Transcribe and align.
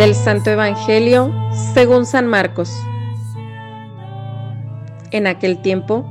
Del 0.00 0.14
Santo 0.14 0.48
Evangelio 0.48 1.30
según 1.74 2.06
San 2.06 2.26
Marcos. 2.26 2.72
En 5.10 5.26
aquel 5.26 5.60
tiempo 5.60 6.10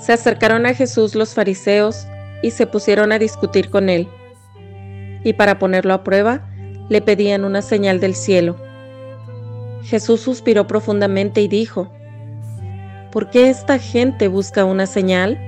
se 0.00 0.12
acercaron 0.12 0.66
a 0.66 0.74
Jesús 0.74 1.14
los 1.14 1.32
fariseos 1.32 2.08
y 2.42 2.50
se 2.50 2.66
pusieron 2.66 3.12
a 3.12 3.20
discutir 3.20 3.70
con 3.70 3.88
él. 3.90 4.08
Y 5.22 5.34
para 5.34 5.60
ponerlo 5.60 5.94
a 5.94 6.02
prueba, 6.02 6.50
le 6.88 7.00
pedían 7.00 7.44
una 7.44 7.62
señal 7.62 8.00
del 8.00 8.16
cielo. 8.16 8.56
Jesús 9.84 10.20
suspiró 10.20 10.66
profundamente 10.66 11.42
y 11.42 11.46
dijo, 11.46 11.92
¿por 13.12 13.30
qué 13.30 13.50
esta 13.50 13.78
gente 13.78 14.26
busca 14.26 14.64
una 14.64 14.86
señal? 14.86 15.38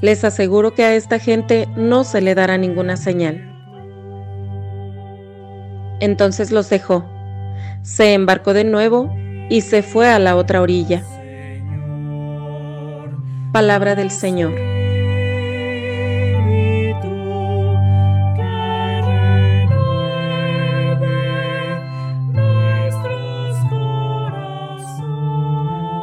Les 0.00 0.24
aseguro 0.24 0.74
que 0.74 0.82
a 0.82 0.96
esta 0.96 1.20
gente 1.20 1.68
no 1.76 2.02
se 2.02 2.20
le 2.20 2.34
dará 2.34 2.58
ninguna 2.58 2.96
señal. 2.96 3.53
Entonces 6.00 6.50
los 6.50 6.68
dejó, 6.68 7.04
se 7.82 8.14
embarcó 8.14 8.54
de 8.54 8.64
nuevo 8.64 9.14
y 9.48 9.60
se 9.60 9.82
fue 9.82 10.08
a 10.08 10.18
la 10.18 10.36
otra 10.36 10.62
orilla. 10.62 11.02
Palabra 13.52 13.94
del 13.94 14.10
Señor. 14.10 14.52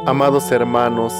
Amados 0.04 0.50
hermanos, 0.50 1.12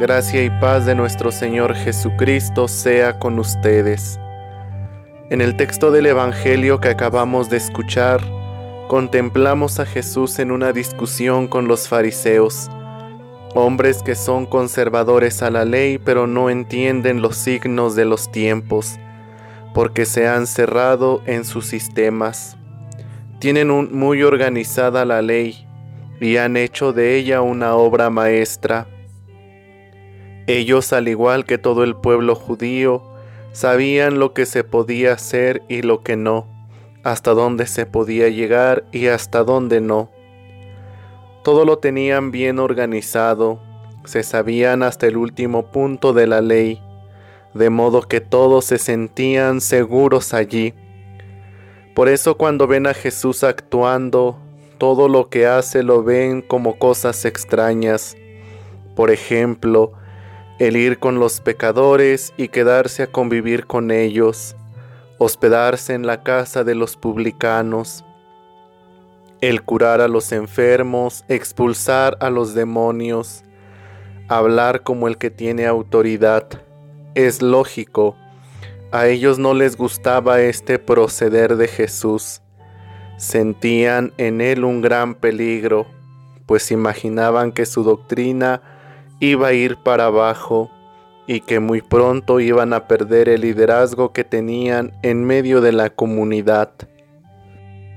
gracia 0.00 0.42
y 0.42 0.50
paz 0.60 0.86
de 0.86 0.94
nuestro 0.94 1.30
Señor 1.30 1.74
Jesucristo 1.74 2.68
sea 2.68 3.18
con 3.18 3.38
ustedes. 3.38 4.18
En 5.30 5.40
el 5.40 5.54
texto 5.56 5.92
del 5.92 6.06
Evangelio 6.06 6.80
que 6.80 6.88
acabamos 6.88 7.48
de 7.50 7.56
escuchar, 7.56 8.20
contemplamos 8.88 9.78
a 9.78 9.86
Jesús 9.86 10.40
en 10.40 10.50
una 10.50 10.72
discusión 10.72 11.46
con 11.46 11.68
los 11.68 11.86
fariseos, 11.86 12.68
hombres 13.54 14.02
que 14.02 14.16
son 14.16 14.44
conservadores 14.44 15.40
a 15.44 15.50
la 15.52 15.64
ley 15.64 15.98
pero 15.98 16.26
no 16.26 16.50
entienden 16.50 17.22
los 17.22 17.36
signos 17.36 17.94
de 17.94 18.06
los 18.06 18.32
tiempos, 18.32 18.98
porque 19.72 20.04
se 20.04 20.26
han 20.26 20.48
cerrado 20.48 21.22
en 21.26 21.44
sus 21.44 21.64
sistemas. 21.66 22.56
Tienen 23.38 23.68
muy 23.96 24.24
organizada 24.24 25.04
la 25.04 25.22
ley, 25.22 25.64
y 26.20 26.38
han 26.38 26.56
hecho 26.56 26.92
de 26.92 27.14
ella 27.14 27.40
una 27.40 27.76
obra 27.76 28.10
maestra. 28.10 28.88
Ellos, 30.48 30.92
al 30.92 31.06
igual 31.06 31.44
que 31.44 31.56
todo 31.56 31.84
el 31.84 31.94
pueblo 31.94 32.34
judío, 32.34 33.10
sabían 33.52 34.18
lo 34.18 34.32
que 34.32 34.46
se 34.46 34.64
podía 34.64 35.12
hacer 35.12 35.62
y 35.68 35.82
lo 35.82 36.02
que 36.02 36.16
no, 36.16 36.46
hasta 37.02 37.32
dónde 37.32 37.66
se 37.66 37.86
podía 37.86 38.28
llegar 38.28 38.84
y 38.92 39.06
hasta 39.06 39.44
dónde 39.44 39.80
no. 39.80 40.10
Todo 41.42 41.64
lo 41.64 41.78
tenían 41.78 42.30
bien 42.30 42.58
organizado, 42.58 43.60
se 44.04 44.22
sabían 44.22 44.82
hasta 44.82 45.06
el 45.06 45.16
último 45.16 45.70
punto 45.70 46.12
de 46.12 46.26
la 46.26 46.40
ley, 46.40 46.82
de 47.54 47.70
modo 47.70 48.02
que 48.02 48.20
todos 48.20 48.66
se 48.66 48.78
sentían 48.78 49.60
seguros 49.60 50.34
allí. 50.34 50.74
Por 51.94 52.08
eso 52.08 52.36
cuando 52.36 52.66
ven 52.66 52.86
a 52.86 52.94
Jesús 52.94 53.42
actuando, 53.42 54.38
todo 54.78 55.08
lo 55.08 55.28
que 55.28 55.46
hace 55.46 55.82
lo 55.82 56.02
ven 56.02 56.40
como 56.40 56.78
cosas 56.78 57.24
extrañas. 57.24 58.16
Por 58.94 59.10
ejemplo, 59.10 59.92
el 60.60 60.76
ir 60.76 60.98
con 60.98 61.18
los 61.18 61.40
pecadores 61.40 62.34
y 62.36 62.48
quedarse 62.48 63.02
a 63.02 63.06
convivir 63.06 63.66
con 63.66 63.90
ellos, 63.90 64.54
hospedarse 65.16 65.94
en 65.94 66.06
la 66.06 66.22
casa 66.22 66.64
de 66.64 66.74
los 66.74 66.98
publicanos, 66.98 68.04
el 69.40 69.62
curar 69.62 70.02
a 70.02 70.08
los 70.08 70.32
enfermos, 70.32 71.24
expulsar 71.28 72.18
a 72.20 72.28
los 72.28 72.52
demonios, 72.52 73.42
hablar 74.28 74.82
como 74.82 75.08
el 75.08 75.16
que 75.16 75.30
tiene 75.30 75.66
autoridad. 75.66 76.46
Es 77.14 77.40
lógico, 77.40 78.14
a 78.92 79.06
ellos 79.06 79.38
no 79.38 79.54
les 79.54 79.78
gustaba 79.78 80.42
este 80.42 80.78
proceder 80.78 81.56
de 81.56 81.68
Jesús. 81.68 82.42
Sentían 83.16 84.12
en 84.18 84.42
él 84.42 84.64
un 84.64 84.82
gran 84.82 85.14
peligro, 85.14 85.86
pues 86.44 86.70
imaginaban 86.70 87.50
que 87.50 87.64
su 87.64 87.82
doctrina 87.82 88.69
iba 89.20 89.48
a 89.48 89.52
ir 89.52 89.76
para 89.76 90.06
abajo 90.06 90.70
y 91.26 91.40
que 91.42 91.60
muy 91.60 91.82
pronto 91.82 92.40
iban 92.40 92.72
a 92.72 92.88
perder 92.88 93.28
el 93.28 93.42
liderazgo 93.42 94.12
que 94.12 94.24
tenían 94.24 94.92
en 95.02 95.24
medio 95.24 95.60
de 95.60 95.72
la 95.72 95.90
comunidad. 95.90 96.72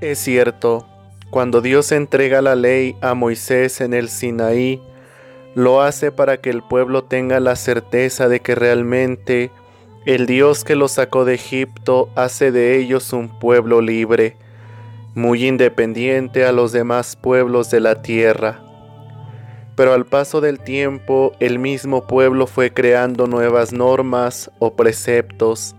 Es 0.00 0.18
cierto, 0.20 0.86
cuando 1.30 1.60
Dios 1.60 1.90
entrega 1.90 2.42
la 2.42 2.54
ley 2.54 2.94
a 3.00 3.14
Moisés 3.14 3.80
en 3.80 3.94
el 3.94 4.08
Sinaí, 4.08 4.80
lo 5.54 5.82
hace 5.82 6.12
para 6.12 6.36
que 6.36 6.50
el 6.50 6.62
pueblo 6.62 7.04
tenga 7.04 7.40
la 7.40 7.56
certeza 7.56 8.28
de 8.28 8.40
que 8.40 8.54
realmente 8.54 9.50
el 10.04 10.26
Dios 10.26 10.64
que 10.64 10.76
los 10.76 10.92
sacó 10.92 11.24
de 11.24 11.34
Egipto 11.34 12.10
hace 12.14 12.52
de 12.52 12.76
ellos 12.76 13.12
un 13.12 13.38
pueblo 13.38 13.80
libre 13.80 14.36
muy 15.14 15.46
independiente 15.46 16.44
a 16.44 16.52
los 16.52 16.72
demás 16.72 17.16
pueblos 17.16 17.70
de 17.70 17.80
la 17.80 18.02
tierra. 18.02 18.63
Pero 19.76 19.92
al 19.92 20.06
paso 20.06 20.40
del 20.40 20.60
tiempo 20.60 21.32
el 21.40 21.58
mismo 21.58 22.06
pueblo 22.06 22.46
fue 22.46 22.72
creando 22.72 23.26
nuevas 23.26 23.72
normas 23.72 24.50
o 24.58 24.74
preceptos 24.74 25.74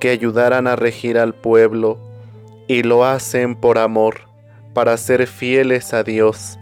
que 0.00 0.10
ayudaran 0.10 0.66
a 0.66 0.76
regir 0.76 1.18
al 1.18 1.34
pueblo, 1.34 1.98
y 2.68 2.82
lo 2.82 3.04
hacen 3.04 3.56
por 3.56 3.78
amor, 3.78 4.20
para 4.74 4.96
ser 4.96 5.26
fieles 5.26 5.94
a 5.94 6.02
Dios. 6.04 6.58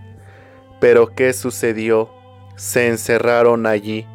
Pero 0.81 1.15
¿qué 1.15 1.33
sucedió? 1.33 2.11
Se 2.55 2.87
encerraron 2.87 3.67
allí. 3.67 4.07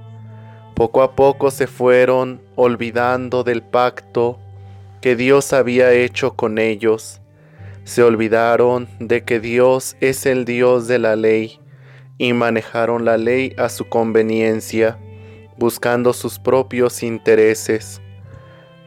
Poco 0.73 1.03
a 1.03 1.15
poco 1.15 1.51
se 1.51 1.67
fueron 1.67 2.41
olvidando 2.55 3.43
del 3.43 3.61
pacto 3.61 4.39
que 5.01 5.15
Dios 5.15 5.53
había 5.53 5.91
hecho 5.91 6.35
con 6.35 6.57
ellos 6.57 7.21
se 7.83 8.03
olvidaron 8.03 8.87
de 8.99 9.23
que 9.23 9.39
Dios 9.39 9.95
es 10.01 10.25
el 10.25 10.45
Dios 10.45 10.87
de 10.87 10.99
la 10.99 11.15
ley 11.15 11.60
y 12.21 12.33
manejaron 12.33 13.03
la 13.03 13.17
ley 13.17 13.55
a 13.57 13.67
su 13.67 13.89
conveniencia, 13.89 14.99
buscando 15.57 16.13
sus 16.13 16.37
propios 16.37 17.01
intereses. 17.01 17.99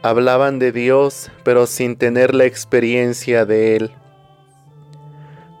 Hablaban 0.01 0.57
de 0.57 0.71
Dios, 0.71 1.29
pero 1.43 1.67
sin 1.67 1.97
tener 1.97 2.33
la 2.33 2.45
experiencia 2.45 3.45
de 3.45 3.75
Él. 3.75 3.91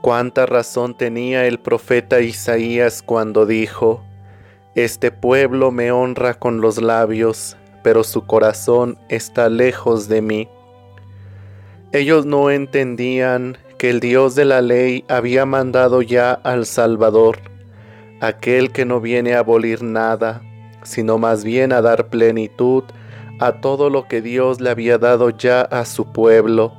Cuánta 0.01 0.45
razón 0.45 0.95
tenía 0.95 1.47
el 1.47 1.59
profeta 1.59 2.21
Isaías 2.21 3.01
cuando 3.01 3.45
dijo, 3.45 4.01
Este 4.75 5.11
pueblo 5.11 5.71
me 5.71 5.91
honra 5.91 6.35
con 6.35 6.61
los 6.61 6.81
labios, 6.81 7.57
pero 7.83 8.05
su 8.05 8.25
corazón 8.25 8.97
está 9.09 9.49
lejos 9.49 10.07
de 10.07 10.21
mí. 10.21 10.47
Ellos 11.91 12.25
no 12.25 12.51
entendían 12.51 13.57
que 13.77 13.89
el 13.89 13.99
Dios 13.99 14.33
de 14.33 14.45
la 14.45 14.61
ley 14.61 15.03
había 15.09 15.45
mandado 15.45 16.01
ya 16.01 16.31
al 16.31 16.65
Salvador, 16.65 17.54
aquel 18.21 18.71
que 18.71 18.85
no 18.85 19.01
viene 19.01 19.35
a 19.35 19.39
abolir 19.39 19.83
nada, 19.83 20.41
sino 20.83 21.17
más 21.17 21.43
bien 21.43 21.71
a 21.73 21.81
dar 21.81 22.07
plenitud 22.07 22.83
a 23.39 23.59
todo 23.59 23.89
lo 23.89 24.07
que 24.07 24.21
Dios 24.21 24.61
le 24.61 24.69
había 24.69 24.97
dado 24.97 25.29
ya 25.29 25.61
a 25.61 25.85
su 25.85 26.11
pueblo. 26.11 26.73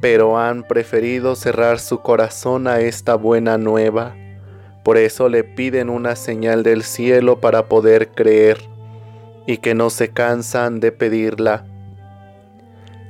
Pero 0.00 0.38
han 0.38 0.62
preferido 0.62 1.34
cerrar 1.36 1.78
su 1.78 2.00
corazón 2.00 2.66
a 2.66 2.80
esta 2.80 3.14
buena 3.14 3.58
nueva. 3.58 4.16
Por 4.82 4.96
eso 4.96 5.28
le 5.28 5.44
piden 5.44 5.90
una 5.90 6.16
señal 6.16 6.62
del 6.62 6.82
cielo 6.82 7.40
para 7.40 7.66
poder 7.66 8.08
creer, 8.08 8.58
y 9.46 9.58
que 9.58 9.74
no 9.74 9.90
se 9.90 10.08
cansan 10.08 10.80
de 10.80 10.92
pedirla 10.92 11.66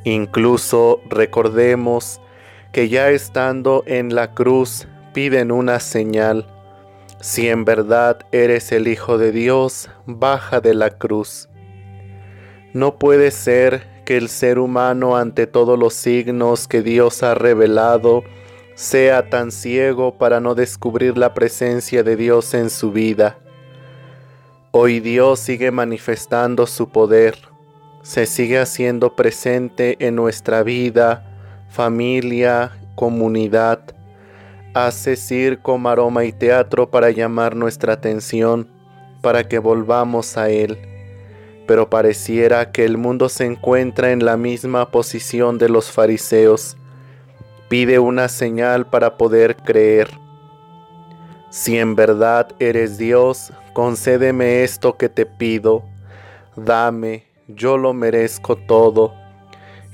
Incluso 0.05 1.01
recordemos 1.09 2.21
que 2.73 2.89
ya 2.89 3.11
estando 3.11 3.85
en 3.87 4.15
la 4.15 4.35
cruz 4.35 4.89
piden 5.13 5.53
una 5.53 5.79
señal. 5.79 6.47
Si 7.23 7.49
en 7.49 7.65
verdad 7.65 8.19
eres 8.31 8.71
el 8.71 8.87
Hijo 8.87 9.17
de 9.17 9.33
Dios, 9.33 9.89
baja 10.05 10.61
de 10.61 10.75
la 10.75 10.91
cruz. 10.91 11.49
No 12.75 12.99
puede 12.99 13.31
ser 13.31 14.03
que 14.05 14.19
el 14.19 14.29
ser 14.29 14.59
humano 14.59 15.17
ante 15.17 15.47
todos 15.47 15.79
los 15.79 15.95
signos 15.95 16.69
que 16.69 16.83
Dios 16.83 17.23
ha 17.23 17.35
revelado 17.35 18.23
sea 18.75 19.31
tan 19.31 19.51
ciego 19.51 20.19
para 20.19 20.41
no 20.41 20.55
descubrir 20.55 21.17
la 21.17 21.33
presencia 21.33 22.03
de 22.03 22.17
Dios 22.17 22.53
en 22.53 22.69
su 22.69 22.93
vida. 22.93 23.39
Hoy 24.71 25.01
Dios 25.01 25.41
sigue 25.41 25.71
manifestando 25.71 26.67
su 26.67 26.91
poder 26.91 27.53
se 28.03 28.27
sigue 28.27 28.59
haciendo 28.59 29.15
presente 29.15 29.97
en 30.01 30.17
nuestra 30.17 30.65
vida, 30.65 31.25
familia, 31.71 32.73
comunidad. 32.97 33.81
Hace 34.75 35.17
circo, 35.17 35.79
maroma 35.79 36.25
y 36.25 36.33
teatro 36.33 36.91
para 36.91 37.11
llamar 37.11 37.57
nuestra 37.57 37.93
atención, 37.93 38.69
para 39.21 39.49
que 39.49 39.59
volvamos 39.59 40.37
a 40.37 40.51
Él. 40.51 40.79
Pero 41.67 41.91
pareciera 41.91 42.73
que 42.73 42.85
el 42.85 42.97
mundo 42.97 43.29
se 43.29 43.45
encuentra 43.45 44.13
en 44.13 44.25
la 44.25 44.37
misma 44.37 44.91
posición 44.91 45.59
de 45.59 45.69
los 45.69 45.91
fariseos, 45.91 46.77
Pide 47.73 47.99
una 47.99 48.29
señal 48.29 48.85
para 48.85 49.17
poder 49.17 49.57
creer. 49.57 50.11
Si 51.49 51.79
en 51.79 51.95
verdad 51.95 52.49
eres 52.59 52.99
Dios, 52.99 53.51
concédeme 53.73 54.63
esto 54.63 54.99
que 54.99 55.09
te 55.09 55.25
pido. 55.25 55.83
Dame, 56.55 57.25
yo 57.49 57.79
lo 57.79 57.95
merezco 57.95 58.57
todo. 58.57 59.15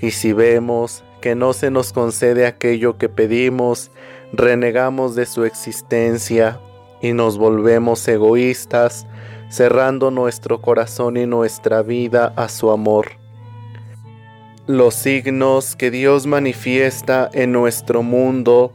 Y 0.01 0.11
si 0.11 0.33
vemos 0.33 1.05
que 1.21 1.37
no 1.37 1.53
se 1.53 1.71
nos 1.71 1.93
concede 1.93 2.47
aquello 2.47 2.99
que 2.99 3.09
pedimos, 3.09 3.93
renegamos 4.33 5.15
de 5.15 5.27
su 5.27 5.45
existencia 5.45 6.61
y 7.01 7.13
nos 7.13 7.39
volvemos 7.39 8.07
egoístas, 8.09 9.07
cerrando 9.49 10.11
nuestro 10.11 10.61
corazón 10.61 11.17
y 11.17 11.27
nuestra 11.27 11.83
vida 11.83 12.33
a 12.37 12.49
su 12.49 12.71
amor. 12.71 13.13
Los 14.67 14.95
signos 14.95 15.77
que 15.77 15.91
Dios 15.91 16.27
manifiesta 16.27 17.31
en 17.33 17.53
nuestro 17.53 18.03
mundo, 18.03 18.73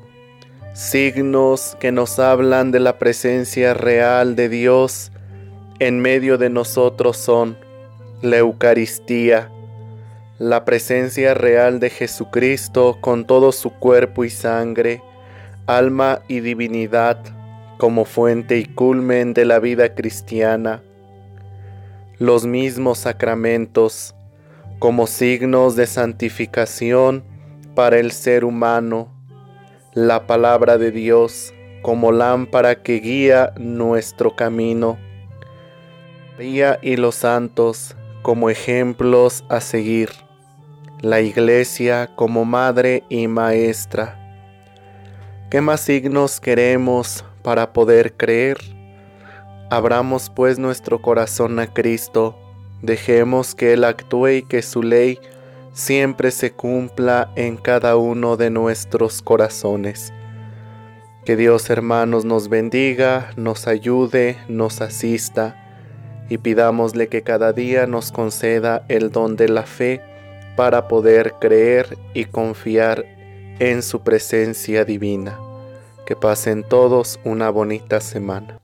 signos 0.73 1.77
que 1.79 1.91
nos 1.91 2.17
hablan 2.17 2.71
de 2.71 2.79
la 2.79 2.97
presencia 2.97 3.75
real 3.75 4.35
de 4.35 4.49
Dios 4.49 5.11
en 5.79 5.99
medio 5.99 6.37
de 6.37 6.49
nosotros 6.49 7.17
son 7.17 7.57
la 8.21 8.37
Eucaristía, 8.37 9.51
la 10.39 10.65
presencia 10.65 11.33
real 11.33 11.79
de 11.79 11.89
Jesucristo 11.89 12.97
con 13.01 13.25
todo 13.25 13.51
su 13.51 13.69
cuerpo 13.69 14.23
y 14.23 14.29
sangre, 14.29 15.03
alma 15.65 16.21
y 16.27 16.39
divinidad 16.41 17.19
como 17.77 18.05
fuente 18.05 18.57
y 18.57 18.65
culmen 18.65 19.33
de 19.33 19.45
la 19.45 19.59
vida 19.59 19.95
cristiana, 19.95 20.81
los 22.17 22.45
mismos 22.45 22.99
sacramentos 22.99 24.15
como 24.79 25.07
signos 25.07 25.75
de 25.75 25.87
santificación 25.87 27.23
para 27.75 27.99
el 27.99 28.11
ser 28.11 28.45
humano, 28.45 29.09
la 29.93 30.27
palabra 30.27 30.77
de 30.77 30.91
Dios 30.91 31.53
como 31.81 32.11
lámpara 32.11 32.81
que 32.81 32.99
guía 32.99 33.53
nuestro 33.57 34.35
camino, 34.35 34.97
María 36.37 36.79
y 36.81 36.95
los 36.95 37.15
santos 37.15 37.95
como 38.21 38.49
ejemplos 38.49 39.43
a 39.49 39.59
seguir, 39.59 40.09
la 41.01 41.21
iglesia 41.21 42.09
como 42.15 42.45
madre 42.45 43.03
y 43.09 43.27
maestra. 43.27 44.22
¿Qué 45.53 45.61
más 45.61 45.81
signos 45.81 46.39
queremos 46.39 47.23
para 47.43 47.73
poder 47.73 48.13
creer? 48.13 48.57
Abramos 49.69 50.31
pues 50.35 50.57
nuestro 50.57 50.99
corazón 50.99 51.59
a 51.59 51.71
Cristo, 51.71 52.35
dejemos 52.81 53.53
que 53.53 53.73
Él 53.73 53.83
actúe 53.83 54.29
y 54.29 54.41
que 54.41 54.63
su 54.63 54.81
ley 54.81 55.19
siempre 55.71 56.31
se 56.31 56.53
cumpla 56.53 57.31
en 57.35 57.57
cada 57.57 57.97
uno 57.97 58.35
de 58.35 58.49
nuestros 58.49 59.21
corazones. 59.21 60.11
Que 61.23 61.35
Dios 61.35 61.69
hermanos 61.69 62.25
nos 62.25 62.49
bendiga, 62.49 63.29
nos 63.35 63.67
ayude, 63.67 64.37
nos 64.47 64.81
asista 64.81 65.55
y 66.29 66.39
pidámosle 66.39 67.09
que 67.09 67.21
cada 67.21 67.53
día 67.53 67.85
nos 67.85 68.11
conceda 68.11 68.85
el 68.87 69.11
don 69.11 69.35
de 69.35 69.49
la 69.49 69.67
fe 69.67 70.01
para 70.55 70.87
poder 70.87 71.35
creer 71.39 71.95
y 72.15 72.25
confiar 72.25 73.12
en 73.59 73.81
su 73.81 74.01
presencia 74.01 74.85
divina. 74.85 75.39
Que 76.05 76.15
pasen 76.15 76.63
todos 76.63 77.19
una 77.23 77.49
bonita 77.49 78.01
semana. 78.01 78.62